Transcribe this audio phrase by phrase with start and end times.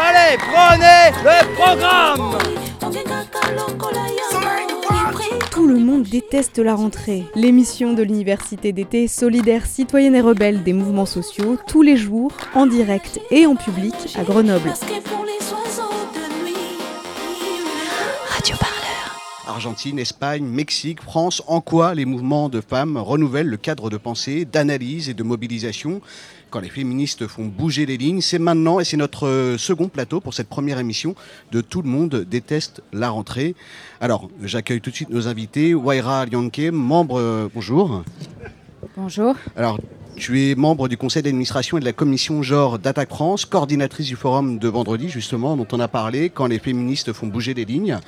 [0.00, 2.38] Allez, prenez le programme
[5.50, 7.24] Tout le monde déteste la rentrée.
[7.34, 12.66] L'émission de l'université d'été solidaire citoyenne et rebelle des mouvements sociaux, tous les jours, en
[12.66, 14.72] direct et en public à Grenoble.
[18.28, 18.78] Radio Parleur.
[19.48, 24.44] Argentine, Espagne, Mexique, France, en quoi les mouvements de femmes renouvellent le cadre de pensée,
[24.44, 26.00] d'analyse et de mobilisation
[26.50, 28.20] quand les féministes font bouger les lignes.
[28.20, 31.14] C'est maintenant et c'est notre euh, second plateau pour cette première émission
[31.52, 33.54] de Tout le monde déteste la rentrée.
[34.00, 35.74] Alors, j'accueille tout de suite nos invités.
[35.74, 38.02] Waira Lianke, membre, euh, bonjour.
[38.96, 39.34] Bonjour.
[39.56, 39.78] Alors,
[40.18, 44.16] tu es membre du conseil d'administration et de la commission genre d'Attaque France, coordinatrice du
[44.16, 47.98] forum de vendredi, justement, dont on a parlé, quand les féministes font bouger les lignes.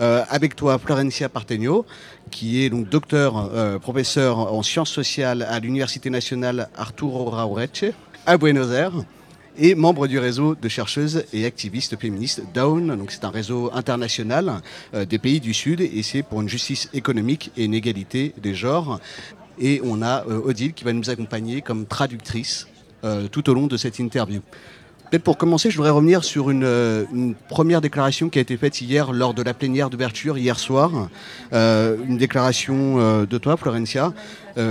[0.00, 1.86] Euh, avec toi, Florencia Partegno,
[2.30, 7.84] qui est donc docteur, euh, professeur en sciences sociales à l'Université nationale Arturo Raureche,
[8.26, 9.04] à Buenos Aires
[9.56, 12.96] et membre du réseau de chercheuses et activistes féministes Down.
[12.96, 14.62] Donc c'est un réseau international
[14.94, 18.54] euh, des pays du Sud et c'est pour une justice économique et une égalité des
[18.54, 18.98] genres.
[19.58, 22.68] Et on a euh, Odile qui va nous accompagner comme traductrice
[23.04, 24.40] euh, tout au long de cette interview.
[25.10, 28.56] Peut-être pour commencer, je voudrais revenir sur une, euh, une première déclaration qui a été
[28.56, 30.90] faite hier lors de la plénière d'ouverture, hier soir.
[31.52, 34.14] Une déclaration de toi, Florencia.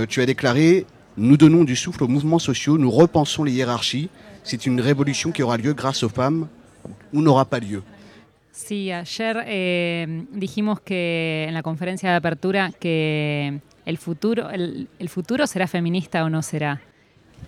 [0.08, 0.84] Tu as déclaré
[1.16, 4.08] Nous donnons du souffle aux mouvements sociaux, nous repensons les hiérarchies.
[4.42, 6.48] C'est une révolution qui aura lieu grâce aux femmes
[7.12, 7.82] ou n'aura pas lieu.
[8.52, 15.46] Sí, ayer eh, dijimos que en la conferencia de que el futuro, el, el futuro
[15.46, 16.80] será feminista o no será?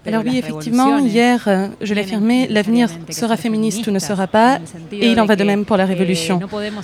[0.03, 3.99] Pero Alors oui, effectivement, hier, euh, je tienen l'affirmais, l'avenir sera ser féministe ou ne
[3.99, 4.59] sera pas,
[4.93, 6.41] et il en va de même pour la eh, révolution.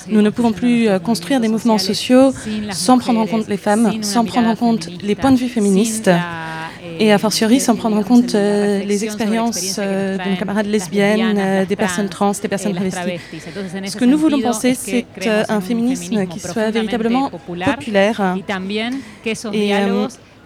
[0.09, 2.33] Nous ne pouvons plus euh, construire des mouvements sociaux
[2.71, 6.11] sans prendre en compte les femmes, sans prendre en compte les points de vue féministes,
[7.01, 10.67] et a fortiori sans prendre en compte euh, les expériences euh, nos d'une traen camarade
[10.67, 13.19] las lesbienne, lesbianas, euh, des personnes trans, des personnes travesties.
[13.87, 15.07] Ce que nous voulons penser, c'est
[15.49, 18.37] un féminisme qui soit véritablement populaire.
[19.53, 19.73] Et,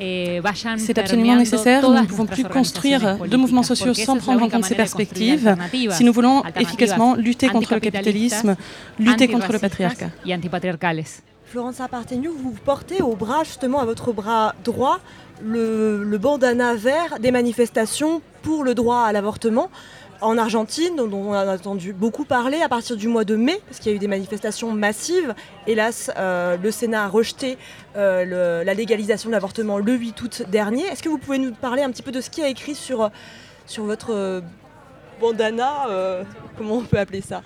[0.00, 0.40] eh,
[0.78, 1.88] C'est absolument nécessaire.
[1.88, 5.56] Nous ne pouvons plus construire de mouvements sociaux sans prendre en compte ces de perspectives
[5.90, 8.56] si nous voulons efficacement lutter contre le capitalisme,
[8.98, 10.10] lutter contre le patriarcat.
[11.46, 14.98] Florence Apartenu, vous portez au bras, justement, à votre bras droit,
[15.42, 19.70] le, le bandana vert des manifestations pour le droit à l'avortement
[20.20, 23.78] en Argentine, dont on a entendu beaucoup parler à partir du mois de mai, parce
[23.78, 25.34] qu'il y a eu des manifestations massives.
[25.66, 27.58] Hélas, euh, le Sénat a rejeté
[27.96, 28.24] euh,
[28.60, 30.84] le- la légalisation de l'avortement le 8 août dernier.
[30.86, 33.10] Est-ce que vous pouvez nous parler un petit peu de ce qui est écrit sur,
[33.66, 34.40] sur votre euh,
[35.20, 36.24] bandana euh,
[36.56, 37.42] Comment on peut appeler ça?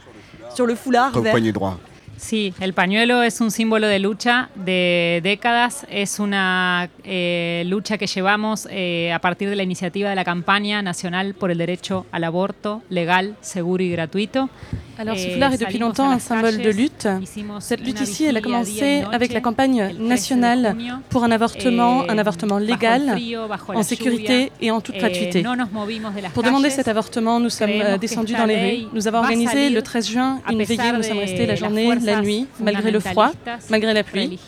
[0.54, 1.78] Sur le foulard Au vert poignet droit.
[2.18, 8.08] Sí, el pañuelo es un símbolo de lucha de décadas, es una eh, lucha que
[8.08, 12.24] llevamos eh, a partir de la iniciativa de la campaña nacional por el derecho al
[12.24, 14.50] aborto legal, seguro y gratuito.
[14.98, 17.08] Alors ce foulard est depuis longtemps un symbole de lutte.
[17.60, 20.76] Cette lutte ici, elle a commencé avec la campagne el 13 de nationale
[21.08, 23.16] pour un avortement, un avortement légal,
[23.68, 25.44] en sécurité et en toute eh, gratuité.
[26.34, 28.86] Pour demander cet avortement, nous sommes euh, descendus dans les rues.
[28.92, 30.92] Nous avons organisé le 13 juin une veillée.
[30.92, 33.30] Nous sommes restés la journée, la nuit, malgré le froid,
[33.70, 34.38] malgré la pluie.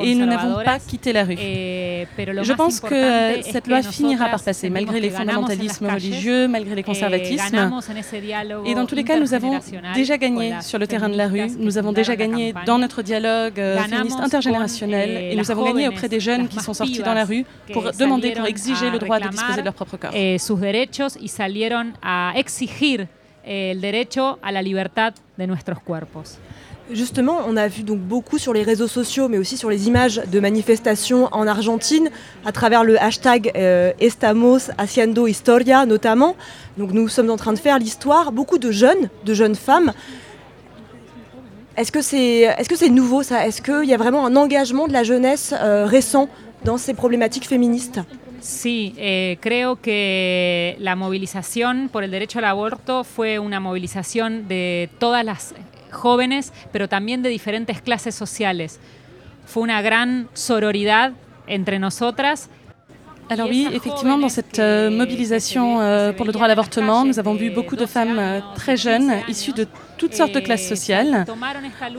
[0.00, 1.36] Et nous n'avons pas quitté la rue.
[1.38, 2.06] eh,
[2.42, 6.80] Je pense que euh, cette loi finira par passer, malgré les fondamentalismes religieux, malgré les
[6.80, 7.70] eh, conservatismes.
[8.64, 9.60] Et dans tous les cas, nous avons
[9.94, 11.46] déjà gagné sur le terrain de la rue.
[11.58, 16.08] Nous avons déjà gagné dans notre dialogue euh, féministe intergénérationnel et nous avons gagné auprès
[16.08, 19.28] des jeunes qui sont sortis dans la rue pour demander, pour exiger le droit de
[19.28, 20.10] disposer de leur propre corps.
[20.14, 23.08] eh, sus derechos y salieron a exigir
[23.44, 26.38] el derecho a la libertad de nuestros cuerpos.
[26.90, 30.22] Justement, on a vu donc beaucoup sur les réseaux sociaux, mais aussi sur les images
[30.30, 32.10] de manifestations en Argentine,
[32.44, 36.36] à travers le hashtag euh, Estamos haciendo historia notamment.
[36.76, 38.30] Nous sommes en train de faire l'histoire.
[38.30, 39.92] Beaucoup de jeunes, de jeunes femmes.
[41.76, 43.46] Est-ce que c'est que c'est nouveau ça?
[43.46, 46.28] Est-ce qu'il y a vraiment un engagement de la jeunesse euh, récent
[46.64, 48.00] dans ces problématiques féministes?
[48.40, 54.88] Sí, eh, creo que la movilización por el derecho al aborto fue una movilización de
[55.00, 55.52] todas las
[55.90, 58.80] jóvenes, pero también de diferentes clases sociales.
[59.46, 61.12] Fue una gran sororidad
[61.46, 62.48] entre nosotras.
[63.28, 67.34] Alors oui, effectivement, dans cette euh, mobilisation euh, pour le droit à l'avortement, nous avons
[67.34, 69.66] vu beaucoup de femmes euh, très jeunes, issues de
[69.98, 71.24] toutes sortes de classes sociales.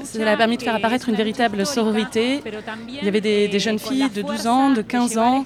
[0.04, 2.42] Cela a permis de faire apparaître une véritable sororité.
[2.88, 5.46] Il y avait des, des jeunes filles de 12 ans, de 15 ans,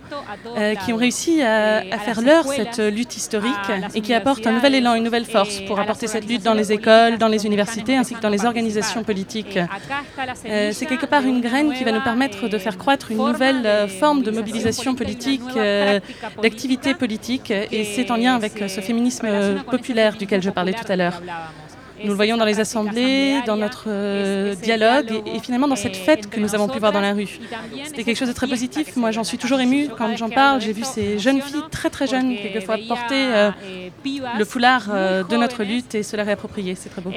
[0.58, 4.52] euh, qui ont réussi à, à faire leur cette lutte historique et qui apportent un
[4.52, 7.96] nouvel élan, une nouvelle force pour apporter cette lutte dans les écoles, dans les universités
[7.96, 9.60] ainsi que dans les organisations politiques.
[10.46, 13.66] Euh, C'est quelque part une graine qui va nous permettre de faire croître une nouvelle
[13.66, 16.00] euh, forme de mobilisation politique, euh,
[16.42, 19.28] d'activité politique et c'est en lien avec ce féminisme
[19.70, 21.22] populaire duquel je parlais tout à l'heure.
[22.04, 26.30] Nous le voyons dans les assemblées, dans notre euh, dialogue et, finalement dans cette fête
[26.30, 27.40] que nous avons pu voir dans la rue.
[27.86, 28.96] C'était quelque chose de très positif.
[28.96, 30.62] Moi, j'en suis toujours émue quand j'en parle.
[30.62, 33.52] J'ai vu ces jeunes filles très très jeunes, quelquefois, porter euh,
[34.38, 36.76] le foulard euh, de notre lutte et se la réapproprier.
[36.76, 37.12] C'est très beau.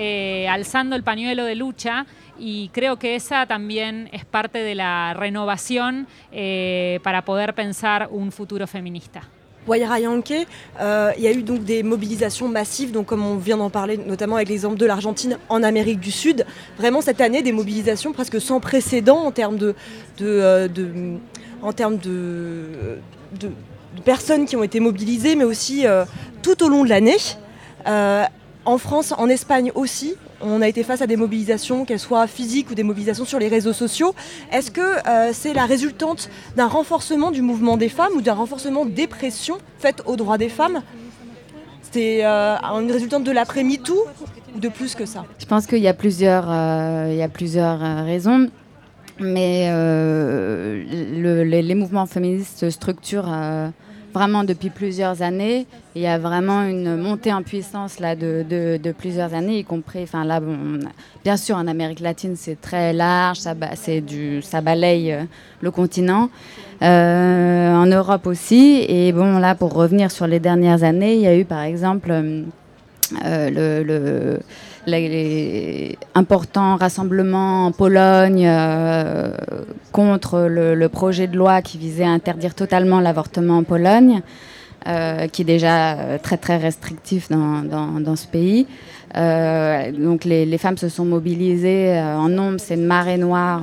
[0.49, 2.05] alzando el pañuelo de lucha
[2.39, 7.55] y creo que esa también es parte de la renovación eh, para poder
[8.11, 9.23] un futuro feminista.
[9.69, 13.97] Euh, il y a eu donc des mobilisations massives, donc comme on vient d'en parler,
[13.97, 16.47] notamment avec l'exemple de l'Argentine en Amérique du Sud.
[16.79, 19.75] Vraiment cette année, des mobilisations presque sans précédent en termes de,
[20.23, 20.69] euh,
[24.05, 26.05] personnes qui ont été mobilisées, mais aussi euh,
[26.43, 27.17] tout au long de l'année.
[28.67, 30.15] en France, en Espagne aussi,
[30.45, 33.49] on a été face à des mobilisations, qu'elles soient physiques ou des mobilisations sur les
[33.49, 34.15] réseaux sociaux.
[34.53, 38.85] Est-ce que euh, c'est la résultante d'un renforcement du mouvement des femmes ou d'un renforcement
[38.85, 40.83] des pressions faites aux droits des femmes?
[41.91, 44.05] C'est euh, une résultante de l'après-MeToo
[44.55, 45.25] ou de plus que ça?
[45.39, 48.49] Je pense qu'il y a plusieurs, euh, il y a plusieurs raisons.
[49.21, 49.71] Mais
[50.91, 53.33] les, mouvements féministes structurent
[54.15, 55.67] vraiment depuis plusieurs années.
[55.97, 60.05] Il y a vraiment une montée en puissance là de, de, plusieurs années, y compris,
[60.05, 60.41] enfin là,
[61.25, 63.55] bien sûr en Amérique latine c'est très large, ça,
[64.63, 65.25] balaye euh,
[65.61, 66.31] le continent.
[66.83, 68.85] Euh, en Europe aussi.
[68.89, 72.11] Et bon là, pour revenir sur les dernières années, il y a eu par exemple
[72.11, 74.41] euh, le
[74.87, 79.31] les importants rassemblements en Pologne euh,
[79.93, 84.23] contre le, projet de loi qui visait à interdire totalement l'avortement en Pologne,
[84.87, 87.63] euh, qui est déjà euh, très très restrictif dans,
[88.01, 88.67] dans, ce pays.
[89.15, 93.63] donc les, les, femmes se sont mobilisées en nombre, c'est une marée noire.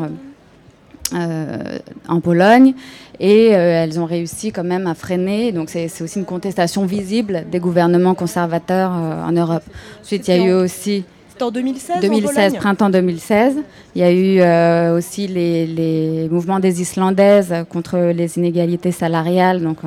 [1.14, 2.74] En Pologne
[3.20, 5.52] et elles ont réussi quand même à freiner.
[5.52, 9.64] Donc c'est aussi une contestation visible des gouvernements conservateurs en Europe.
[10.02, 11.04] Ensuite, il y a eu aussi
[11.42, 13.58] en 2016 2016, printemps 2016.
[13.96, 19.78] Il y a eu euh, aussi les, mouvements des Islandaises contre les inégalités salariales, donc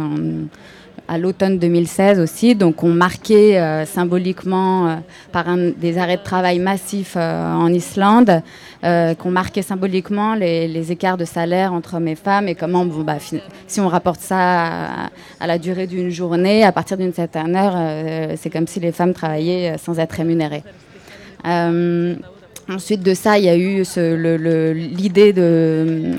[1.09, 2.55] à l'automne 2016 aussi.
[2.55, 4.97] Donc on marquait euh, symboliquement euh,
[5.33, 5.47] par
[5.77, 8.43] des arrêts de travail massifs en Islande,
[8.83, 13.17] qu'on marquait symboliquement les, écarts de salaire entre hommes et femmes et comment, bah,
[13.67, 15.09] si on rapporte ça
[15.41, 19.15] à la durée d'une journée, à partir d'une certaine heure, c'est comme si les femmes
[19.15, 20.63] travaillaient sans être rémunérées.
[22.69, 23.85] Euh, ensuite de ça, il y a eu
[24.75, 26.17] l'idée de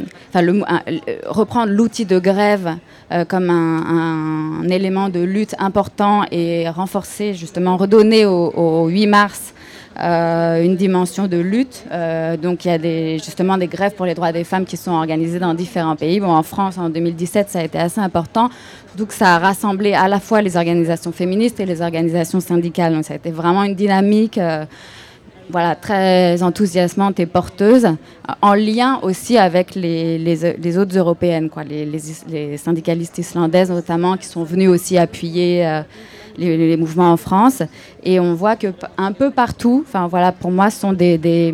[1.25, 2.75] reprendre l'outil de grève
[3.12, 9.53] euh, comme un, élément de lutte important et renforcer, justement, redonner au, 8 mars
[9.97, 11.86] euh, une dimension de lutte.
[12.42, 15.39] donc il y a justement des grèves pour les droits des femmes qui sont organisées
[15.39, 16.19] dans différents pays.
[16.19, 18.50] Bon, en France, en 2017, ça a été assez important.
[18.98, 22.94] Donc ça a rassemblé à la fois les organisations féministes et les organisations syndicales.
[22.94, 24.39] Donc ça a été vraiment une dynamique
[25.50, 27.88] voilà, très enthousiasmante et porteuse,
[28.42, 34.44] en lien aussi avec les, les, autres européennes, quoi, les, syndicalistes islandaises notamment, qui sont
[34.44, 35.81] venus aussi appuyer euh,
[36.38, 37.62] les, mouvements en France.
[38.03, 41.53] Et on voit que un peu partout, voilà, pour moi, ce sont des, des,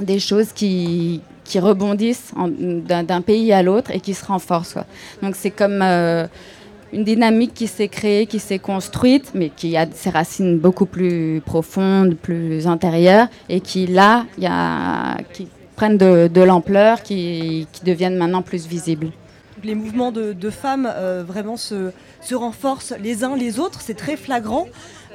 [0.00, 4.78] des choses qui, qui rebondissent d'un pays à l'autre et qui se renforcent.
[5.22, 5.80] Donc c'est comme...
[5.82, 6.26] Euh,
[6.94, 11.42] une dynamique qui s'est créée, qui s'est construite, mais qui a ses racines beaucoup plus
[11.44, 18.42] profondes, plus intérieures, et qui là, y a, qui prennent de, l'ampleur, qui, deviennent maintenant
[18.42, 19.10] plus visibles.
[19.64, 24.16] Les mouvements de, femmes euh, vraiment se, se, renforcent les uns les autres, c'est très
[24.16, 24.66] flagrant.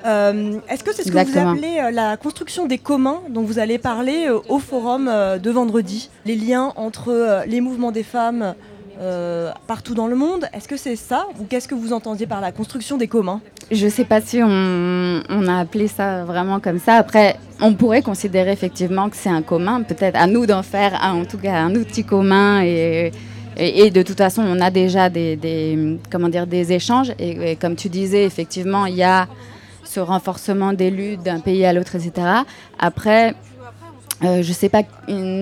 [0.05, 3.59] Euh, est-ce que c'est ce que vous appelez euh, la construction des communs dont vous
[3.59, 6.09] allez parler au forum de vendredi?
[6.25, 8.55] Les liens entre les mouvements des femmes,
[8.99, 10.47] euh, partout dans le monde.
[10.53, 13.39] Est-ce que c'est ça ou qu'est-ce que vous entendiez par la construction des communs?
[13.71, 16.95] Je ne sais pas si on, a appelé ça vraiment comme ça.
[16.95, 19.83] Après, on pourrait considérer effectivement que c'est un commun.
[19.83, 23.11] Peut-être à nous d'en faire en tout cas un outil commun et,
[23.55, 27.13] et, de toute façon, on a déjà des, comment dire, des échanges.
[27.19, 29.27] Et, comme tu disais, effectivement, il y a
[29.83, 32.27] ce renforcement des luttes d'un pays à l'autre, etc.
[32.77, 33.33] Après,
[34.23, 34.83] euh, je sais pas,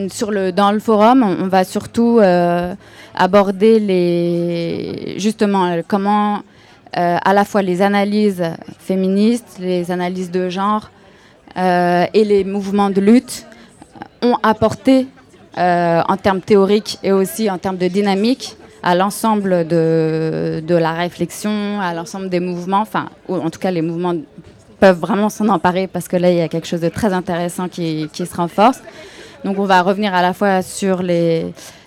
[0.09, 2.75] sur le, dans le forum, on, va surtout euh,
[3.15, 6.41] aborder les, justement euh, comment
[6.93, 8.43] à la fois les analyses
[8.79, 10.89] féministes, les analyses de genre
[11.55, 13.45] et les mouvements de lutte
[14.23, 15.05] ont apporté
[15.57, 21.79] en termes théoriques et aussi en termes de dynamique à l'ensemble de, de, la réflexion,
[21.81, 24.15] à l'ensemble des mouvements, enfin, ou en tout cas les mouvements
[24.79, 27.67] peuvent vraiment s'en emparer parce que là, il y a quelque chose de très intéressant
[27.67, 28.81] qui, se renforce.
[29.45, 31.01] Donc on va revenir à la fois sur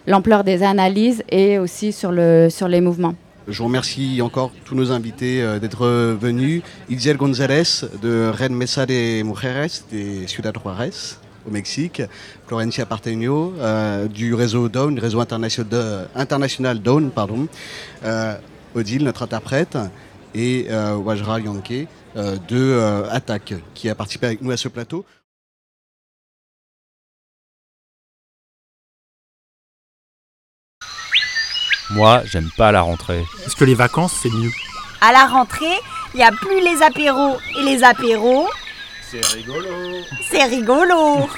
[0.07, 3.15] l'ampleur des analyses et aussi sur, le, sur les mouvements.
[3.49, 6.63] Je remercie encore tous nos invités euh, d'être venus.
[6.89, 11.17] Itziel González de Red Mesa de Mujeres de Ciudad Juárez
[11.47, 12.03] au Mexique,
[12.47, 16.81] Florencia Partenio euh, du réseau Dawn, du réseau international, international
[17.15, 17.49] pardon,
[18.05, 18.35] euh,
[18.75, 19.77] Odile, notre interprète,
[20.35, 24.69] et euh, Wajra Yanke euh, de euh, Attaque, qui a participé avec nous à ce
[24.69, 25.05] plateau.
[31.91, 33.25] Moi, j'aime pas la rentrée.
[33.45, 34.53] Est-ce que les vacances, c'est mieux?
[35.01, 35.79] À la rentrée,
[36.15, 38.49] il n'y a plus les apéros et les apéros.
[39.03, 39.69] C'est rigolo.
[40.31, 41.29] C'est rigolo.